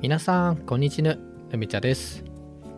[0.00, 1.16] 皆さんこんにちは。
[1.50, 2.22] ぬめちゃです。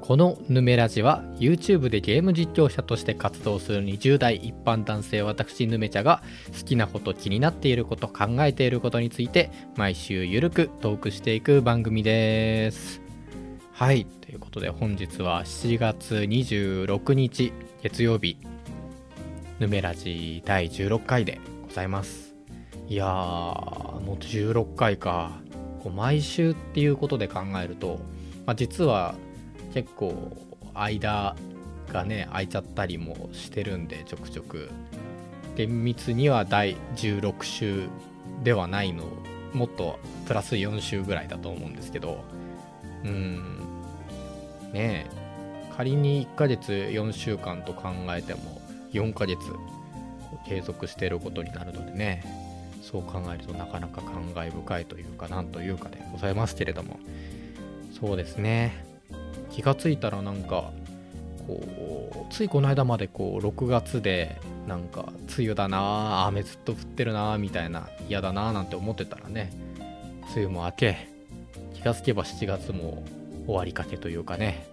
[0.01, 6.23] このぬめラジは YouTube でゲーム実況者として活動する20代一般男性私ぬめちゃが
[6.59, 13.03] 好きなこと気になっていること考えていることについて毎週ゆるくトークしていく番組です。
[13.75, 14.07] はい。
[14.07, 17.53] ということで本日は7月26日
[17.83, 18.39] 月曜日。
[19.59, 22.35] ぬめラジ第16回でございます。
[22.89, 23.09] いやー
[24.01, 25.39] もう16回か。
[25.83, 28.01] こう毎週っていうことで考えると、
[28.47, 29.15] まあ、実は
[29.73, 30.37] 結構
[30.75, 31.37] 間
[31.93, 34.71] がね空いちゃったりもしてるんでちょくちょく。
[35.57, 37.89] 厳密には第16週
[38.45, 39.05] ではないの
[39.53, 42.25] もっとプラス4週ぐらいだと思うんですけど。
[43.05, 43.59] うん。
[44.73, 45.21] ねえ。
[45.77, 48.61] 仮に1ヶ月4週間と考えても
[48.93, 49.39] 4ヶ月
[50.47, 52.40] 継続してることになるのでね。
[52.91, 56.99] そう考えるとなかなか感慨深いというかなんというかでございますけれども。
[58.01, 58.85] そうですね。
[59.51, 60.73] 気がついたらなんか
[61.47, 69.53] こうついこの間までこう6月でなんか梅雨だな雨ずっと降ってるなみたいな嫌だななんて思ってたらね
[70.35, 71.09] 梅雨も明け
[71.75, 73.05] 気がつけば7月も
[73.47, 74.67] 終わりかけというかね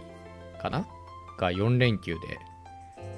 [0.63, 0.87] かな？
[1.37, 2.39] が4連休で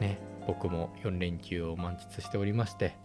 [0.01, 2.97] ね僕も4連休を満喫しておりまして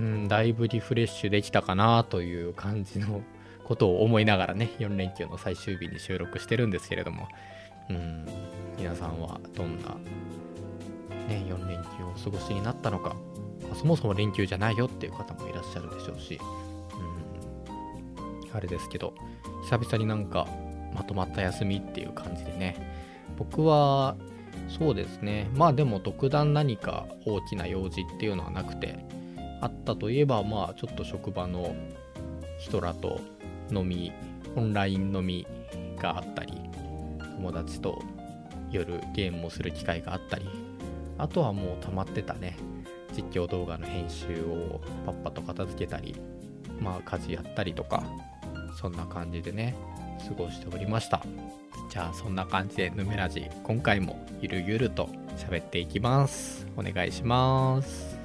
[0.00, 3.22] うんだいぶリフレッシュできたかなという感じの
[3.62, 7.28] ことを思いながらね4連休の最終日に収録してるんですけれども
[7.88, 8.26] うん
[8.76, 9.90] 皆さんはどんな、
[11.28, 13.14] ね、4連休をお過ごしになったのか
[13.74, 16.40] そもそも連休じゃないよっていう方もいらっしゃるでしょうし
[18.48, 19.14] うんあれですけど
[19.64, 20.46] 久々になんか
[20.94, 22.76] まとまった休みっていう感じでね。
[23.36, 24.16] 僕は
[24.68, 25.48] そうですね。
[25.54, 28.98] まあでも特段何か大きな用事っていうのはなくて
[29.60, 31.74] あったといえばまあちょっと職場の
[32.58, 33.20] 人らと
[33.70, 34.12] 飲み
[34.54, 35.46] オンライン飲み
[35.98, 36.54] があったり
[37.36, 38.02] 友達と
[38.70, 40.48] 夜ゲームをする機会があったり
[41.18, 42.56] あとはもう溜まってたね。
[43.16, 46.14] 実況動画の編集をパッパと片付けたり
[46.80, 48.02] まあ家事やったりとか
[48.78, 49.74] そんな感じでね
[50.28, 51.22] 過ごしておりました。
[51.88, 56.66] じゃあそんな感じでヌメラジ今回もゆるゆると喋っていきます。
[56.76, 58.15] お願いします。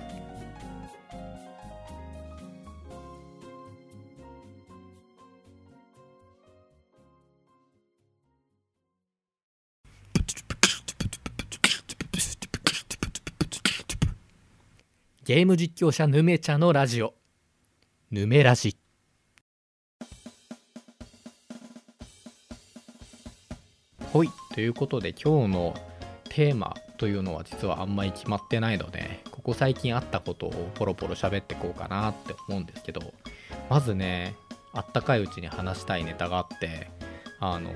[15.34, 17.14] ゲーム実況者ヌメちゃんのラジオ。
[18.12, 18.76] ヌメラジ
[24.12, 24.30] ほい。
[24.54, 25.74] ということで今日の
[26.26, 33.14] テーマというのは実はあんまり決まってないのでここ最近あったことをポロポロ喋ってこうかなって思うんですけど
[33.70, 34.36] まずね
[34.74, 36.92] あったかいうちに話したいネタがあって
[37.40, 37.72] あの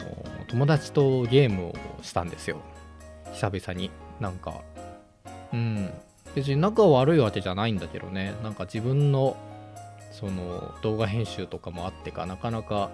[0.50, 2.58] 友達とゲームをしたんですよ。
[3.32, 3.92] 久々に。
[4.20, 4.60] なんか
[5.54, 5.90] うん。
[6.36, 8.34] 別に仲悪いわけじゃないんだけどね。
[8.44, 9.38] なんか自分の
[10.12, 12.92] その動画編集とかもあってかなかなか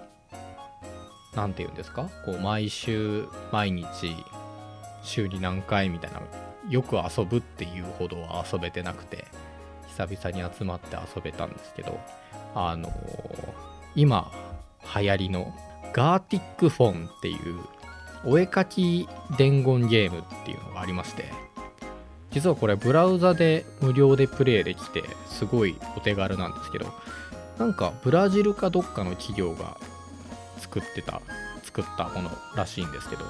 [1.34, 2.08] 何て言うんですか？
[2.24, 3.86] こう毎週毎日
[5.02, 6.20] 週に何回みたいな
[6.68, 9.24] よく遊ぶっていうほどは遊べてなくて
[9.88, 11.98] 久々に集まって遊べたんですけど
[12.54, 12.92] あの
[13.94, 14.30] 今
[14.96, 15.52] 流行りの
[15.92, 17.60] ガーティックフォンっていう
[18.24, 21.24] お絵かき伝言ゲームっていうのがありまして
[22.32, 26.86] 実はこれブラウザで無料でプレイできてすごいお手軽なんですけど
[27.58, 29.76] なんかブラジルかどっかの企業が
[30.58, 31.20] 作ってた
[31.62, 33.24] 作ったものらしいんですけど、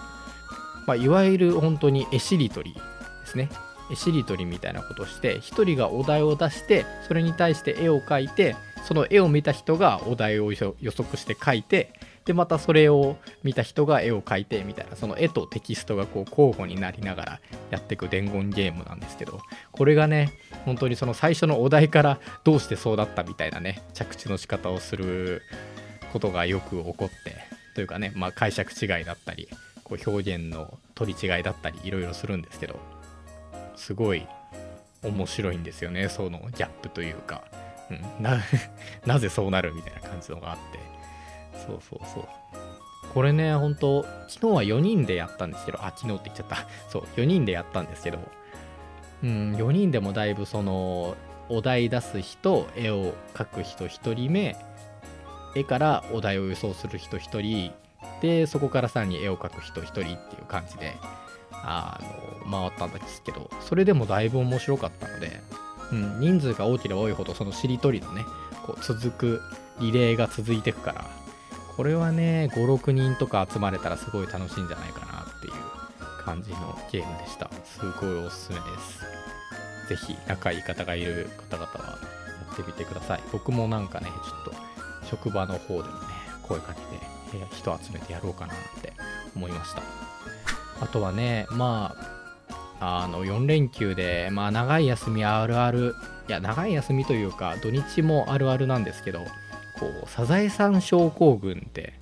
[0.86, 2.80] まあ、いわゆる本当に絵しりとりで
[3.26, 3.50] すね。
[3.90, 11.92] 絵しりとりみたいなことをして1人がお題を出してそれに対して絵を描いてその絵を見た人がお題を予測して描いて
[12.24, 17.40] でまたそれを見た人が絵を描いてみたいなその絵とテキストがこう交互になりながら
[17.70, 19.40] やっていく伝言ゲームなんですけど
[19.72, 20.32] これがね
[20.64, 25.42] 本当にその最初のお題からどうしてそうだったみたいなね着地の仕方をする
[26.12, 27.14] ことがよく起こって
[27.74, 29.48] というかね、まあ、解釈違いだったり
[29.82, 32.78] こう表現の取り違いだったりいろいろするんですけど
[33.74, 34.26] すごい
[35.02, 37.42] 面白いんですよねそのギャップというか、
[37.90, 38.40] うん、な
[39.06, 41.01] なぜそうなるみたいな感じのがあって。
[41.66, 42.28] そうそうそう。
[43.12, 45.78] これね本当昨日は4人でやったんですけど。
[45.84, 46.56] あ昨日って言っちゃった。
[46.88, 48.18] そう4人でやったんですけど
[49.22, 51.14] うん4人でもだいぶその
[51.48, 54.56] お題出す人絵を描く人1人目。
[55.54, 57.72] 絵からお題を予想する人1人。
[58.22, 60.96] でそこからさらに絵を描く人1人っていう感じで
[61.52, 62.00] あ
[62.46, 63.50] の回ったんですけど。
[63.60, 65.40] それでもだいぶ面白かったので、
[65.92, 68.24] うん、人数が多ければ多いほどそのしりとりのね
[68.64, 69.40] こう続く
[69.80, 71.21] リレーが続いていくから。
[71.76, 75.52] これはね56人とか集まれたらすごい楽しいんじゃないかなっていう
[76.24, 77.50] 感じのゲームでした。
[77.64, 79.00] すごいおすすめです。
[79.88, 81.98] ぜひ仲いい方がいる方々は
[82.48, 83.20] やってみてください。
[83.32, 86.00] 僕もなんかねちょっと職場の方でもね
[86.42, 88.92] 声かけて人集めてやろうかなって
[89.34, 89.82] 思いました。
[90.80, 91.96] あとはねま
[92.80, 95.94] ああの4連休でまあ長い休みあるある
[96.28, 99.20] いや長い休みというか土日もあるあるなんですけど
[99.82, 101.94] こうサザエさん症候群って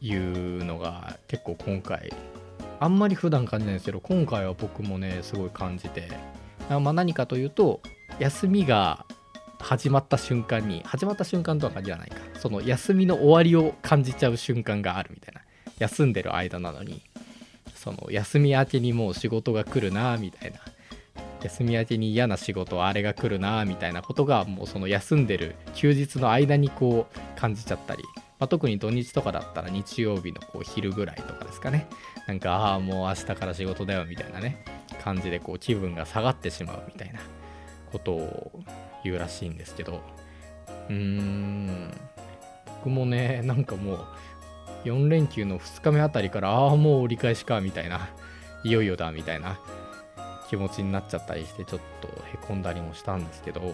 [0.00, 2.10] いうのが結構今回
[2.78, 6.08] あんまり普段感じないんですけど今回は僕もねすごい感じて
[6.70, 7.82] まあ何かというと
[8.18, 9.04] 休みが
[9.58, 12.16] 始まった瞬間に始まった瞬間とは限らないか。
[12.38, 15.42] その休みの終わりを感じちゃう瞬間があるみたいな。
[15.78, 17.02] 休んでる間なのに
[17.74, 20.60] その休み明けにもう仕事が来るなみたいな。
[21.42, 28.02] 休み明けに嫌な仕事あれが来るなみたいなことがもうその休んでる休日の間にこう感じちゃったり、
[28.38, 31.88] まあ、特に土日とかだったら日曜日のこう昼ぐらいとかですかね。
[32.26, 34.64] なんかああもう明日から仕事だよみたいなね
[35.02, 37.20] 感じでこう気分が下がってしまうみたいな
[37.90, 38.52] ことを
[39.02, 40.02] 言うらしいんですけど。
[40.88, 41.90] うーん
[42.80, 44.06] 僕もねなんかもう
[44.84, 48.08] 4連休の2日目あたりからああもう折り返しかみたいな
[48.64, 49.60] いよいよだみたいな
[50.50, 53.72] 気持ちになっちゃったりしてちょっとへこんだりもしたんですけど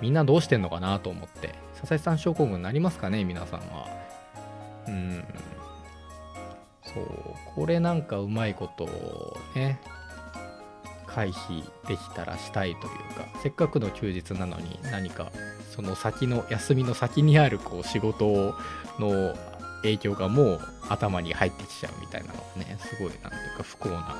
[0.00, 3.86] みんなどうしてんのかなと思って笹井さん症候群になりますかね皆さんは。
[4.88, 5.24] うん。
[6.82, 7.06] そう
[7.54, 9.78] これなんかうまいことをね
[11.06, 15.30] 回避できたらしたいというかせっかくの休日なのに何か
[15.70, 18.56] その先の休みの先にあるこう仕事
[18.98, 19.36] の
[19.82, 24.16] 影響がもう頭に入ってきちゃうみたいなのがねすごいなんていうか不幸な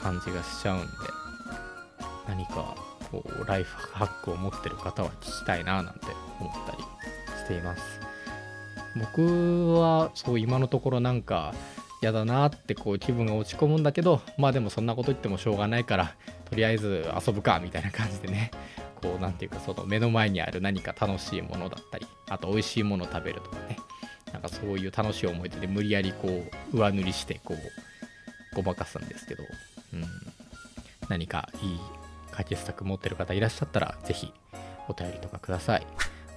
[0.00, 0.86] 感じがしちゃうんで。
[2.28, 2.76] 何か
[3.10, 6.00] こうライフハックを持ってる方は聞きたいななんて
[6.40, 6.78] 思ったり
[7.38, 8.00] しています。
[8.96, 11.54] 僕はそう今のところなんか
[12.02, 16.14] 嫌だなってこう気分が落ち込むんだけどまあでもそんなこと言ってもしょうがないから
[16.48, 18.50] とりあえず遊ぶかみたいな感じでね
[19.02, 23.76] こう 何て言うかその目の前にある何か楽しいものだったりあと美味しいもの食べるとかね。
[24.32, 26.28] なんかそういう楽しい思い出で無理やりこ
[26.72, 29.44] う上塗りしてこうごまかすんですけど、
[29.94, 30.04] うん、
[31.08, 31.80] 何かいい
[32.36, 34.32] 解決策持ってる方いらっしゃったら、ぜひ
[34.88, 35.86] お便りとかください。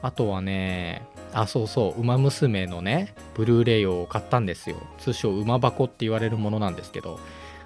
[0.02, 4.78] あとはね、あ、そうそう、馬娘のね、ブルーレイを買ったんですよ。
[4.98, 7.20] 通称、馬箱って言われるものなんですけど、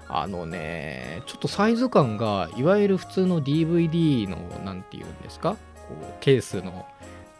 [0.08, 5.56] あのね、ちょっとサイズ感が、いわゆる普通の DVD の、なんて言うんですか、
[5.88, 6.86] こうケースの、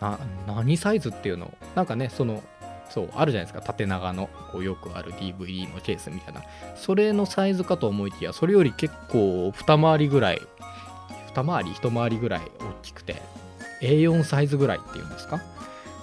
[0.01, 1.53] な、何サイズっていうの？
[1.75, 2.43] なんかね、その、
[2.89, 6.43] そうあるじゃないですか縦長のこうよくある DVD のケースみたいな
[6.77, 10.43] それのサイズかと思いきやそれより結構二回りぐらい
[11.43, 13.23] 回り一回りぐらい大きくて
[13.81, 15.41] A4 サイズぐらいっていうんですか？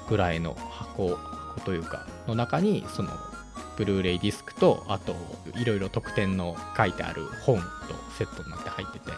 [0.09, 3.09] ぐらいの箱箱というかの中にその
[3.77, 5.15] ブルーレイディスクとあと
[5.55, 7.63] いろいろ特典の書いてある本と
[8.17, 9.11] セットになって入ってて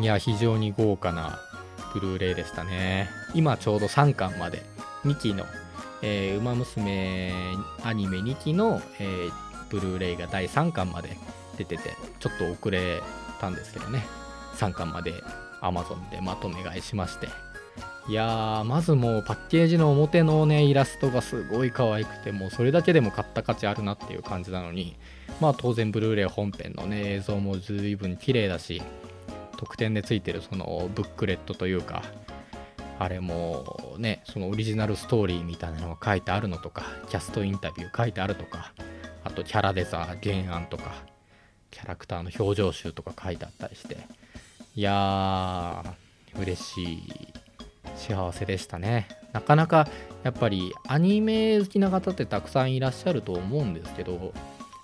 [0.00, 1.38] いや非常に豪華な
[1.92, 3.10] ブルーレイでしたね。
[3.34, 4.62] 今ちょうど3巻まで
[5.04, 5.44] 2期の、
[6.00, 7.32] えー、馬娘
[7.82, 9.32] アニメ2期の、えー、
[9.68, 11.18] ブルーレイが第3巻まで
[11.58, 13.02] 出ててちょっと遅れ
[13.40, 14.06] たんですけどね。
[14.56, 15.22] 3巻まで
[15.60, 17.28] Amazon でまとめ買いしまして。
[18.08, 24.96] いやーまずもうパッケージの表のねイラストがすごい可愛くてもうそれだけでも買った価値あるなっていう感じなのに。
[25.40, 28.82] まあ当然ブルーレイ本編のね映像も随分綺麗だし
[29.56, 32.02] 特典でついてるそのブックレットというか
[32.98, 38.72] あれもねそのオリジナルストーリーみたいなのが書いてあるのとかキャストインタビュー書いてあるとか
[39.24, 40.94] あとキャラデザー原案とか
[41.70, 43.96] キャラクターの表情集とか書いてあったりして
[44.74, 47.32] いやー、嬉しい
[47.94, 49.06] 幸せでしたね。
[49.32, 49.86] なかなか
[50.22, 54.32] やっぱりアニメ好きな方ってたくさんいらっしゃると思うんですけど、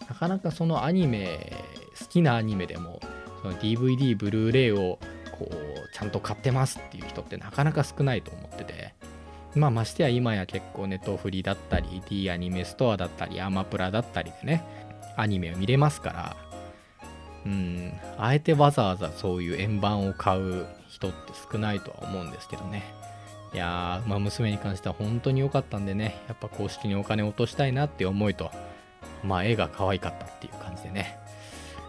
[0.08, 1.52] なかなかそのアニメ、
[1.98, 3.00] 好きなアニメでも、
[3.42, 4.98] その DVD、ブルーレイを
[5.38, 5.54] こう
[5.94, 8.94] ちゃんと買ってますっていう人ってなかなか少ないと思ってて、
[9.54, 14.64] まあましてや今や結構ネットフリだったり、D アニメストアだったり、アマプラだったりでね、
[15.16, 16.47] アニメを見れますから、
[17.48, 22.84] うん、あえてわざわざそういう円盤を買う人って少ないとは思うんですけどね。
[23.54, 28.50] いやー、馬娘に関しては本当に良かったんでね、やっぱ公式にお金落としたいなって思いと、
[29.24, 31.18] まあ絵が可愛かったっていう感じでね、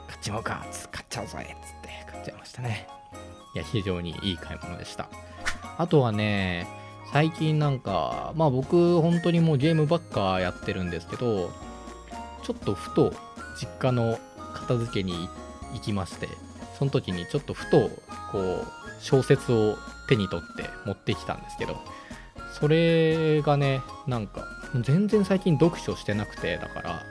[0.07, 2.87] 買っちまうか、買っちゃうぞいっつって買っちゃいましたね。
[3.53, 5.09] いや、非常にいい買い物でした。
[5.77, 6.67] あとはね、
[7.11, 11.51] 最近なんかまあ僕本当にもうゲームばっかやってるんですけど
[12.43, 13.13] ちょっとふと
[13.59, 14.19] 実家の
[14.53, 15.29] 片付けに行っ
[15.73, 16.27] 行きまして
[16.77, 17.89] その時にちょっとふと
[18.31, 18.67] こう
[19.01, 21.77] 小説を手に取って持ってきたんですけど
[22.59, 24.45] それがねなんか
[24.81, 27.05] 全然最近読書してなくてだから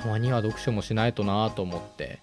[0.00, 2.20] たまには読書もしないとなと思って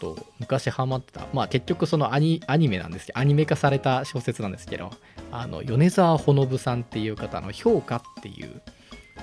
[0.00, 4.90] ちょっと昔ハマってたまあ結局そのアニアニメなんですけどアニメ化された小説なんですけど
[5.30, 8.62] あの米沢ほのぶさんっていう方の「評価」っていう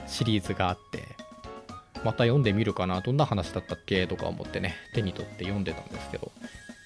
[0.07, 1.03] シリーズがあって
[2.03, 4.07] また読んでみるかなどんな話だったっけ？
[4.07, 6.31] とか思ってね手に取って読んでたんですけど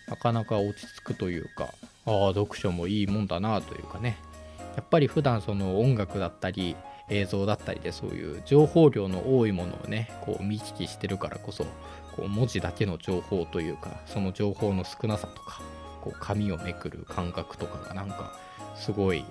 [0.08, 1.74] なかなか落ち着くというか
[2.06, 4.18] ああ読書もいいもんだなというかね。
[4.76, 6.76] やっぱり普段その音楽だったり
[7.10, 11.64] 映像だったりでそういう情報量の多いものをねこう見聞きしてるからこそ
[12.16, 15.62] こう文字だけの情報というかその情報の少なさとか
[16.02, 18.34] こう紙をめくる感覚とかがなんか
[18.76, 19.24] すごい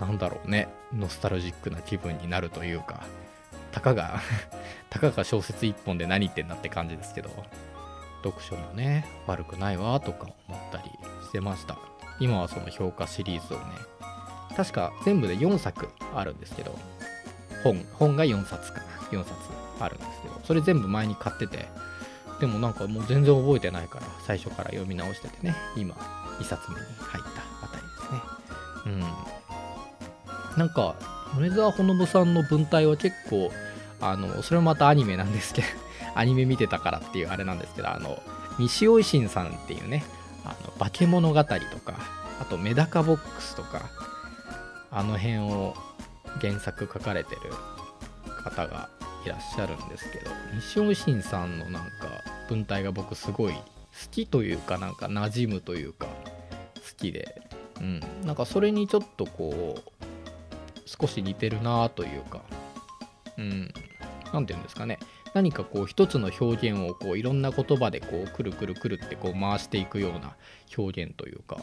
[0.00, 3.06] なんだろうねノスタルジックな気分になるというか
[3.72, 4.20] たかが
[4.90, 7.30] たかが小説一本で何言ってんだって感じですけど
[8.24, 10.84] 読書もね悪くないわとか思ったり
[11.24, 11.78] してました。
[12.20, 13.64] 今はその評価シリーズをね
[14.56, 16.76] 確か全部で4作あるんですけど
[17.62, 19.34] 本本が4冊か4冊
[19.80, 21.66] あるんですけどそれ全部前に買ってて
[22.40, 25.94] でもなんかもう全然覚えてないから最初から読み直しててね今
[26.40, 28.20] 2冊目に入ったあたりですね。
[28.86, 30.58] うん。
[30.58, 30.94] なんか
[31.38, 33.52] 米沢ほのぶさんの文体は結構
[34.00, 35.68] あのそれもまたアニメなんですけど
[36.16, 38.20] アニメ見てたからっていうあれなんですけどあの
[38.58, 40.04] 西尾維新さんっていうね
[40.44, 41.94] あの化け物語とか
[42.40, 43.88] あとメダカボックスとか
[44.90, 45.76] あの辺を
[46.40, 47.40] 原作書かれてる
[48.42, 48.88] 方が
[49.24, 51.90] いらっしゃるんですけど西尾維新さんのなんか
[52.48, 53.62] 文体が僕すごい好
[54.10, 56.12] きというかなんか馴染むというか好
[56.96, 57.42] きで
[57.80, 58.00] うん。
[58.24, 59.97] なんかそれにちょっとこう
[60.88, 62.40] 少し似てるなというか
[63.36, 63.72] うん
[64.32, 64.98] 何て言うんですかね。
[65.34, 70.34] 何かこう一つの表現をこういろんな言葉でこうくるくるくるってこう回していくような
[70.76, 71.58] 表現というか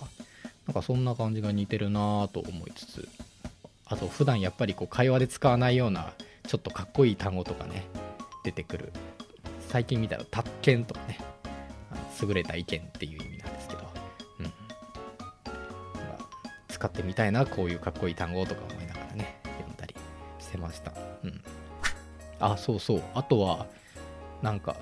[0.67, 3.09] なんかそんな感じが似てるなと思いつつ
[3.87, 6.13] あと普段やっぱりこう会話で使わないような
[6.47, 7.87] ちょっとかっこいい単語とかね
[8.43, 8.93] 出てくる。
[9.67, 11.19] 最近見たら「達見」とかね
[12.21, 13.81] 優れた意見っていう意味なんですけど、
[14.39, 14.53] うん、
[16.69, 18.84] 使ってみたいなこういうかっこいい単語とか思いながらね。
[18.84, 18.84] 読んだり
[20.55, 20.93] してました。
[21.23, 21.41] うん。
[22.39, 23.03] あそうそう。
[23.13, 23.67] あとは
[24.41, 24.75] なんか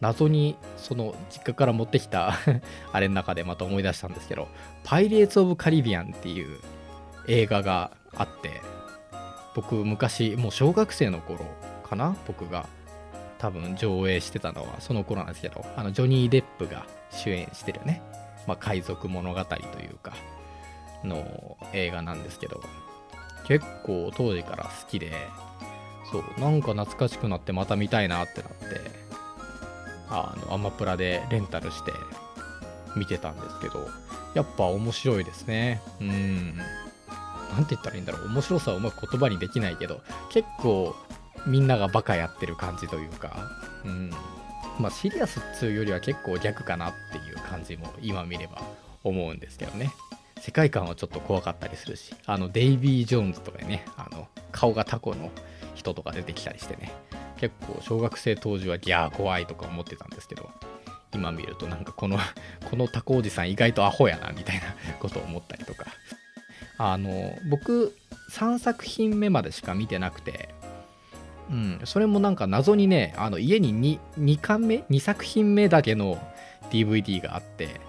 [0.00, 2.34] 謎にその実家から持ってきた
[2.92, 4.48] あれの中でまた思い出したんですけど
[4.84, 6.60] 「パイレーツ・オブ・カリビアン」っていう
[7.28, 8.60] 映画があって
[9.54, 11.44] 僕昔もう小学生の頃
[11.88, 12.66] かな僕が
[13.38, 18.02] 多分上映してたのはその頃なんですけどあのジョニー・デップが主演してるね、
[18.46, 20.14] まあ、海賊物語というか
[21.04, 22.60] の映画なんですけど
[23.46, 25.12] 結構当時から好きで
[26.10, 28.90] そうなんか懐かしくなってまた見たいなってなって
[30.10, 31.92] あのアマプラでレンタルして
[32.96, 33.88] 見てたんですけど
[34.34, 35.82] やっぱ面白いですね。
[36.00, 36.56] うん。
[37.54, 38.28] 何て言ったらいいんだろう。
[38.28, 40.94] 面白さをうまく言葉にできないけど結構
[41.46, 43.50] みんながバカやってる感じというか
[43.84, 44.10] うん。
[44.78, 48.62] まあシリアスっつうよりは結構逆かなっていう感じも今見れば
[49.04, 49.92] 思うんですけどね。
[50.42, 55.30] 世界観はちょっと怖かったりするしあのデイビー・ジョーンズとかねあの顔がタコの
[55.76, 56.92] 人とか出てきたりしてね
[57.36, 60.50] 結構小学生当時はギャー怖いとか思ってたんですけど
[61.14, 62.18] 今見るとなんかこの
[62.68, 64.62] このタコおじさん意外とアホやなみたいな
[64.98, 65.86] ことを思ったりとか。
[66.78, 67.96] あの僕
[68.32, 70.48] 3作品目までしか見てなくて
[71.48, 73.72] うんそれもなんか謎にねあの家に
[74.18, 76.18] 2, 2巻目？2作品目だけの
[76.70, 77.80] DVD があって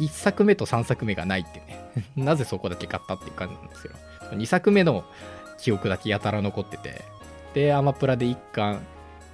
[0.00, 2.04] 1作目と3作目がないってね。
[2.16, 3.92] なぜそこだけ買ったっていう感じなんですよ。
[4.32, 5.04] 2作目の
[5.58, 7.02] 記憶だけやたら残ってて。
[7.54, 8.80] で、アマプラで1巻、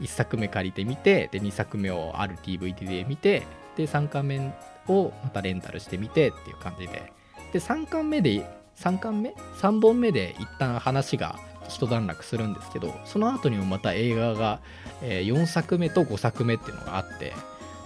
[0.01, 3.45] 1作目借りてみて、で、2作目をある DVD で見て、
[3.77, 4.53] で、3巻目
[4.89, 7.13] をまたレンタルしてみてっていう感じで、
[7.53, 8.45] で、3巻目で、
[8.77, 14.61] 3巻目 ?3 本目で一旦話が一段落するんですけど、その後にもまた映画が、
[15.03, 17.35] 4作目と5作目っていうのがあって、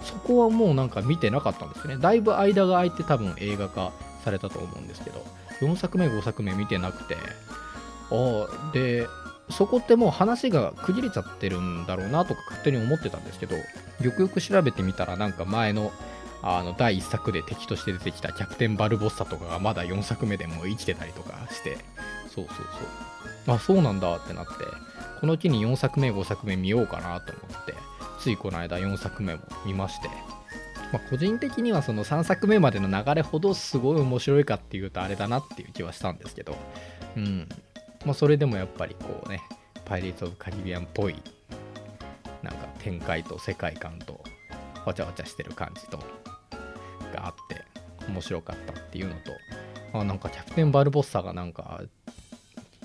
[0.03, 1.97] そこはもうなんか見てなかったんですよね。
[1.97, 3.91] だいぶ間が空いて多分映画化
[4.23, 5.23] されたと思うんですけど、
[5.61, 7.19] 4作目、5作目見てなくて、あ
[8.11, 9.07] あ、で、
[9.51, 15.91] そこってもう話が区切れちゃってるんだろうなとか勝手に思ってたんですけどよくよく調べてみたらなんか前の
[16.43, 21.77] あの第1作で敵として出てきたキャプテンバルボッサとかがまだ4作目でもう生きてたりとかして。
[22.33, 22.55] そうそう
[23.45, 23.55] そう。
[23.55, 24.51] あそうなんだってなって
[25.19, 27.75] この機に4作目5作目見ようかなと思って。
[28.21, 30.09] ついこの間4作目も見まして。
[30.91, 36.55] まあ、個人的にはその3作目までの流れほどすごい面白いかっていうとあれだなっていう気はしたんですけど。
[37.15, 37.47] うん。
[38.05, 39.41] まあ、それでもやっぱりこうね
[39.85, 41.15] パイレーツ・オブ・カリビアンっぽい
[42.41, 44.23] なんか展開と世界観と
[44.85, 45.97] わちゃわちゃしてる感じと
[47.13, 47.63] があって
[48.07, 51.81] 面白かったっていうのとあなんかキャプテン・バルボッサがなんか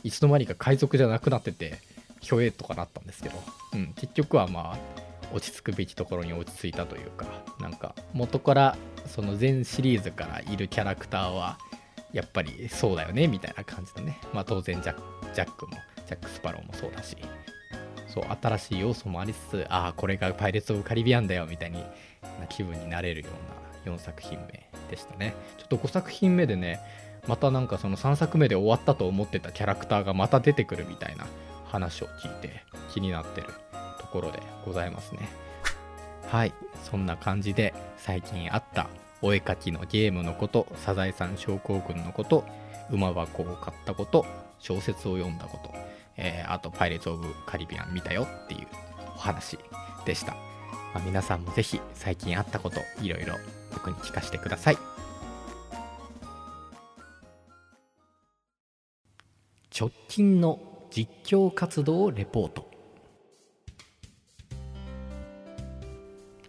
[0.03, 1.79] いつの間にか海賊じゃなくなってて
[2.21, 3.37] ひょえとかなったんですけど、
[3.75, 4.96] うん、結局はまあ
[5.33, 7.27] 落ち着くべきところに落ち着いたというか
[7.61, 11.59] なんか元からその全シリーズからいるキャラクターは
[12.13, 14.19] やっぱりそうだよねみたいな感じだね。
[14.33, 17.17] まあ当然ジャックもジャック・スパローもそうだし。
[18.09, 21.85] そう新しい要素もありつつああこれがパイレーツ・オブ・カリビアンだよみたいに
[22.41, 23.29] な気分になれるよ
[23.85, 24.47] うな4作品目
[24.89, 25.35] でしたね。
[25.59, 26.81] ちょっと5作品目でね
[27.27, 31.27] またなんかその3作目で終わったと思ってたキャラクターがまた出てくるみたいな
[31.67, 32.63] 話を聞いて
[32.95, 33.49] 気になってる。
[34.17, 35.29] ころでございますね。
[36.29, 36.55] はい。
[36.83, 38.89] そんな感じで最近あった
[39.23, 42.45] お絵かきのゲームのことサザエさん症候群のこと
[42.91, 44.25] 馬箱を買ったこと
[44.59, 45.73] 小説を読んだこと、
[46.17, 48.67] えー、あとパイレーツ・オブ・カリビアン見たよっていう
[49.15, 49.59] お話
[50.05, 50.33] でした、
[50.95, 53.35] まあ、皆さんもぜひ最近あったこといろいろ
[53.73, 54.77] 僕に聞かせてください。
[59.79, 60.59] 直近の
[60.91, 62.76] 実況活動をレポート。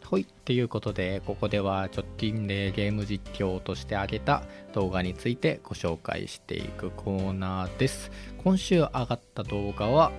[0.10, 0.26] はい。
[0.46, 8.10] ということで、ここでは直近でゲーム実況として挙げた動画についてご紹介していくコーナーです。
[8.38, 10.14] 今週上がった動画は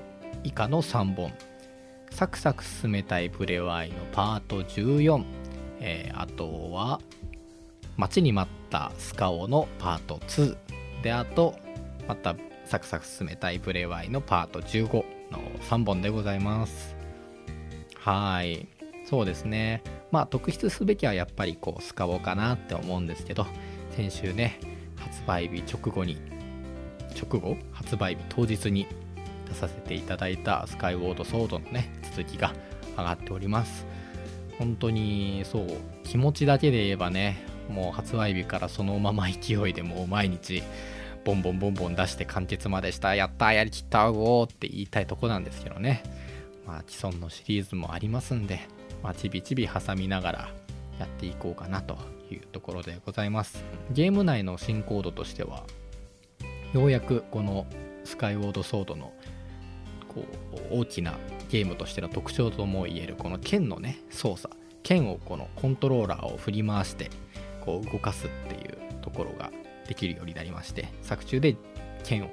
[0.44, 1.32] 以下の3本。
[2.10, 5.24] サクサク進めたいプレワイのパート14。
[5.80, 7.00] えー、あとは、
[7.96, 10.54] 待ちに待ったスカオのパート2。
[11.02, 11.54] で、あと、
[12.06, 14.92] またサクサク進めたいプレワイのパート15
[15.32, 16.94] の3本でございます。
[17.96, 18.68] はい。
[19.08, 19.82] そうですね。
[20.10, 23.46] まあ特筆すべきはやっぱりこうスカボかなって思うんですけど、
[23.96, 24.60] 先週ね、
[24.96, 26.18] 発売日直後に、
[27.18, 27.56] 直後？
[27.72, 28.86] 発売日当日に
[29.48, 32.52] 出させていただいたスカイウォードソードのね、続きが
[32.98, 33.86] 上がっております。
[34.58, 35.68] 本当にそう、
[36.04, 37.38] 気持ちだけで言えばね、
[37.70, 40.62] もう発売日からそのまま勢いでもう毎日、
[41.24, 46.02] ボンボンボンボン出して完結までした、やったやりきったおーって言いたいとこなんですけどね。
[46.66, 48.60] まあ既存のシリーズもありますんで、
[49.02, 50.48] まあ、ちびちび挟みながら
[50.98, 51.96] やっていこうかなと
[52.30, 53.64] いうところでございます。
[53.90, 55.64] ゲーム内の進行度としては、
[56.72, 57.66] ようやくこの
[58.04, 59.12] スカイウォードソードの
[60.08, 60.24] こ
[60.72, 61.14] う大きな
[61.48, 64.54] ゲームとしての特徴ともいえるこの剣のね操作。
[64.82, 67.10] 剣をこのコントローラーを振り回して
[67.60, 69.50] こう動かすっていうところが
[69.86, 71.56] できるようになりまして作中で
[72.04, 72.30] 剣を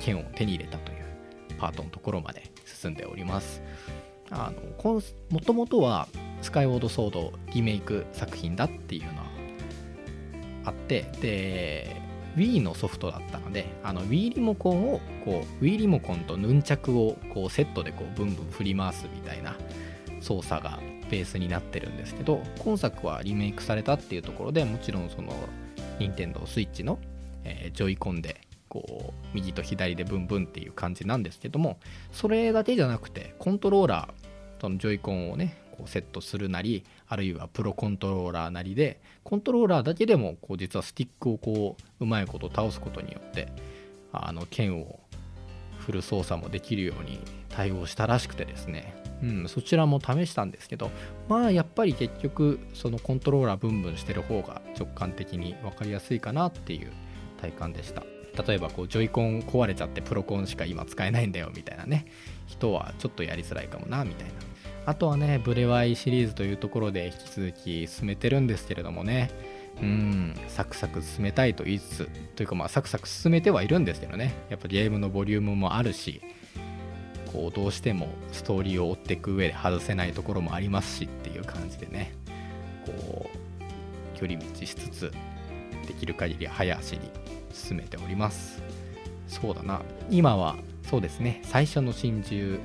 [0.00, 1.04] 剣を手に入れたという
[1.58, 3.60] パートのところまで進んでおります
[4.30, 4.52] あ
[4.84, 6.08] のもともとは
[6.42, 9.26] スカイウォードソードリメイク作品だっていうのは
[10.66, 12.00] あってで
[12.36, 19.56] Wii のソフトだったのであの Wii リモコンをこう Wii リモコンとヌンチャクをこうセットでこうブンブン振り回すみたいな
[20.20, 20.78] 操作が
[21.10, 25.32] ベースになってるんですけど今作はリメイクされたっていうところでもちろんその
[25.98, 26.98] 任天堂 switch の、
[27.44, 31.78] えー、ジョイコンでこう右と左でブンブンっていう感じなんですけども
[32.12, 43.48] それだけじゃなくてコントローラーそのジョイコンをねこうセットするなりあるいはプロコントローラーなりでコントローラーだけでもこう実はスティックをこううまいこと倒すことによって
[44.12, 45.00] あの剣を
[45.78, 50.90] 振る操作もできるように対応したらしくてですね、うん、そちらも試したんですけど
[51.28, 56.92] まあやっぱり結局そのコントローラーブンブンしてる方が直感的に分かりやすいかなっていう
[57.40, 58.02] 体感でした。
[58.36, 62.06] 例えばこうジョイコン壊れちゃってプロコンしか今使えないんだよみたいなね
[62.46, 64.34] 人はちょっとやりづらいかもなみたいな。
[64.86, 69.32] あとはねブレワイシリーズというところで引き続き進めてるんですけれどもね
[69.82, 74.34] うんサクサク進めたいと言いつつというかまあサクサク進めてはいるんですけどね。
[74.48, 76.22] やっぱゲームのボリュームもあるし
[77.32, 82.14] こうどうしてもストーリーを追っていく上で外せないところもありますしっていう感じでね
[82.86, 85.12] こう距離道しつつ
[85.86, 87.10] できる限り早足に
[87.56, 88.62] 進めております。
[89.28, 89.80] そうだな。
[90.10, 90.56] 今は
[90.88, 91.40] そうですね。
[91.44, 92.60] 最初の真珠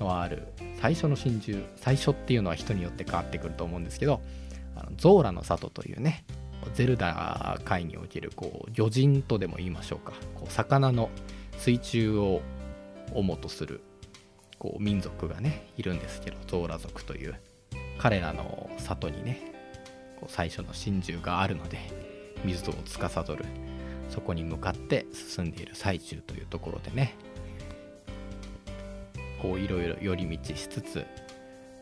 [0.00, 0.44] のある
[0.80, 4.20] 最初の真珠最初っていうのは人によって変わってくると思うんですけど
[4.76, 6.24] あのゾーラの里というね
[6.74, 10.12] ゼルダ界におけるこう魚人とでも言いましょうか。
[10.34, 11.10] こう魚の
[11.58, 12.42] 水中を
[13.12, 13.80] 主とする
[14.58, 17.34] こう民族がねいるんですけどゾーラ族という
[17.98, 19.52] 彼らの里にね
[20.20, 21.78] こう最初の真珠があるので
[22.44, 23.44] 水を司る
[24.14, 27.16] そこに向かって進んでいる最中というところでね。
[29.42, 31.04] こういろいろ寄り道しつつ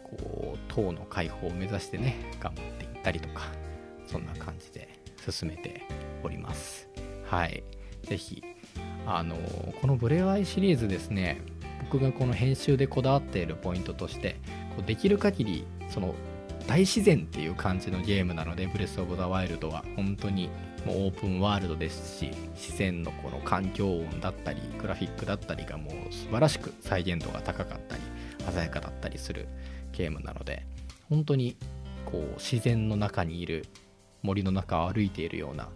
[0.03, 3.42] こう塔の解放を目指してね頑張っていったりとか
[4.07, 4.99] そんな感じで
[5.31, 5.83] 進めて
[6.25, 6.88] おります。
[7.25, 7.62] はい。
[8.03, 8.42] 是非
[9.07, 9.37] あの
[9.81, 11.42] このブレワイシリーズですね
[11.90, 14.40] 僕がこの編集でこだわっているポイントとして
[14.75, 16.14] こうできる限りその
[16.66, 19.85] 大自然っていう感じのゲームなのでブレス・オブ・ザ・ワイルドは。
[19.96, 20.48] 本当に
[20.85, 28.03] もうオープンワールドですし自然のこの環境音だったりグラフィックだったりがもう素晴らしく再現度が高かったり
[28.53, 29.46] 鮮やかだったりする
[29.92, 30.66] ゲームなので
[31.09, 31.57] 本当に
[32.05, 33.66] こう自然の中にいる
[34.22, 35.68] 森の中を歩いているような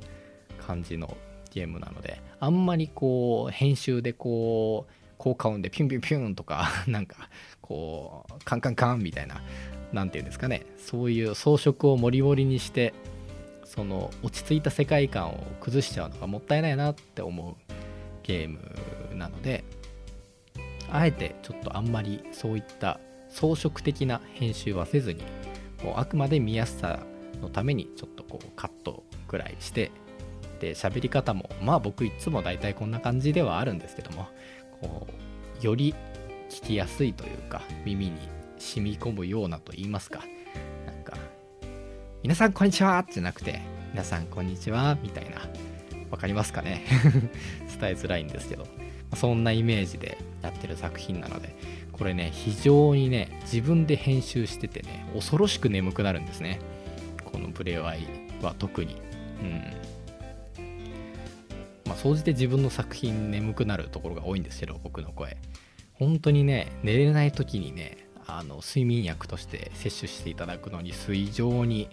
[0.66, 1.16] 感じの
[1.52, 7.28] ゲームなのであんまりこう編集でこう効果音でピュンピュンピュンとか なんか
[7.60, 9.40] こうカンカンカンみたいな
[9.92, 10.66] 何て言うんですかね。
[10.76, 12.94] そういう装飾をモリモリにして
[13.64, 17.54] その落ち着いた世界観を崩しちゃうのがもったいないなって思う
[18.22, 18.58] ゲーム
[19.14, 19.64] なので
[20.90, 25.22] あえてちょっとあんまりそういった装飾的な編集はせずに
[25.84, 27.00] もうあくまで見やすさ
[27.42, 29.90] のためにちょっとこうカットぐらいして
[30.60, 34.28] で喋り方もまあ僕いつも大体こんな感じではあるんですけども
[34.80, 35.06] こ
[35.60, 35.94] うより
[36.48, 40.24] 聞きやすいというか耳に染み込むようなと言いますか。
[40.86, 41.16] なんか
[42.22, 43.60] 皆さんこんにちはじゃなくて
[43.92, 45.42] 皆さんこんにちはみたいな
[46.10, 46.84] わかりますかね。
[47.80, 48.66] 伝えづらいんですけど。
[49.14, 51.54] そんなイメージでやってる作品なので
[51.92, 56.60] これね非常にね自分で編集しててね恐ろしく眠くなるんですね。
[57.24, 58.06] このブレワイ
[58.42, 59.00] は特に。
[59.40, 59.62] うん。
[61.86, 65.36] まあ総じて自分の作品眠くなるところが多いんですけど僕の声。
[65.94, 71.88] 本当にね寝れない時にねあの睡眠薬として摂取していただくのに非常に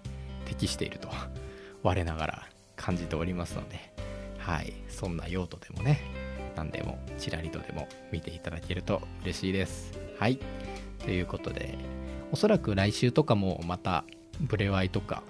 [0.45, 1.09] 適していると
[1.83, 3.93] 我ながら感じておりますので
[4.39, 4.73] はい。
[4.89, 6.01] そんな用途でもね
[6.55, 9.97] 何でもちらりとでも見ていただけると嬉しいです。
[10.19, 10.37] はい。
[11.03, 11.77] ということで
[12.31, 14.03] おそらく来週とかもまた
[14.39, 15.23] ブレワイとか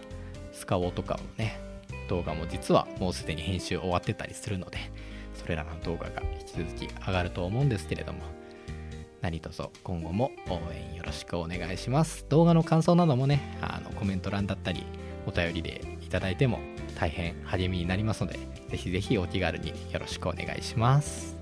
[0.51, 1.59] スカオとかをね
[2.09, 4.77] 動画も実はもうすでに編集終わってたりするので
[5.33, 8.19] それらの動画が引き続き上がると思うんですけれども
[9.23, 12.25] 何卒今後も応援よろしくお願いします。
[12.27, 14.83] 動画の感想などもねあのコメント欄だったり
[15.25, 16.59] お便りでいただいても
[16.99, 18.37] 大変励みになりますので
[18.69, 21.37] ぜひぜひお気軽によろしくお願いします。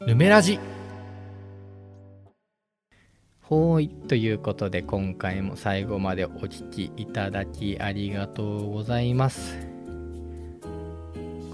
[0.00, 0.58] ヌメラジ。
[3.48, 3.88] ほーい。
[3.88, 9.56] ということで、今回も最後までお聴きいただきありがとうございます。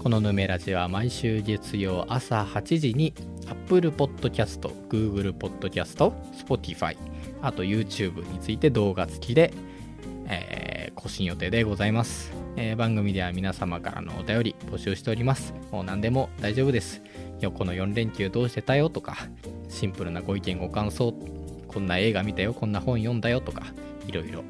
[0.01, 3.13] このヌメラジは毎週月曜朝8時に
[3.47, 6.97] Apple Podcast、Google Podcast、Spotify、
[7.43, 9.53] あと YouTube について動画付きで、
[10.27, 15.53] えー、更新予定でございます、えー、番組では皆様からのお便り募集しております。
[15.71, 17.03] もう何でも大丈夫です。
[17.55, 19.15] この4連休どうしてたよとか、
[19.69, 21.13] シンプルなご意見ご感想
[21.73, 23.63] こんな映画見たよ、こんな本読んだよとか、
[24.07, 24.43] いろいろ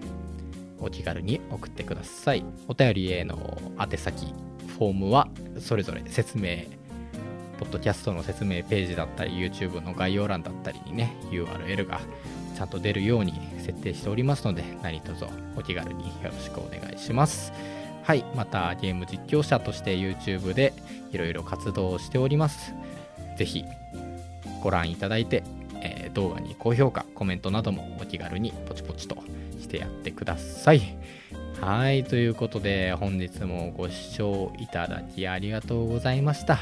[0.80, 2.44] お気軽に送ってください。
[2.68, 4.34] お便りへの宛先、
[4.78, 6.64] フォームはそれぞれ説明、
[7.60, 12.02] ポッドキャストの説明ページだったり、YouTube の概要欄だったりにね、URL が
[12.56, 17.54] ちゃんと出るように設定しておりますので、何卒お気軽によろしくお願いします。
[18.04, 20.74] はい、またゲーム実況者として YouTube で
[21.12, 22.74] いろいろ活動をしております。
[23.38, 23.64] ぜひ
[24.62, 25.44] ご覧いただいて、
[26.14, 29.18] 動画に高評価、コメントなどもお気軽にポチポチと
[29.60, 30.82] してやってください。
[31.60, 36.60] はい、ということで本日もご視聴いただきありがとうございました。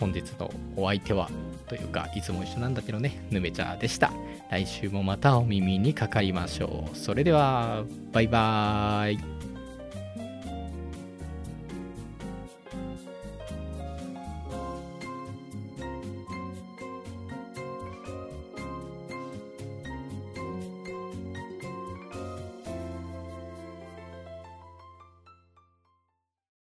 [0.00, 1.30] 本日のお相手は、
[1.68, 4.12] というか、いつも一緒なんだけどね、ぬめちゃでした。
[4.50, 6.96] 来週もまたお耳にかかりましょう。
[6.96, 9.31] それでは、バイバーイ。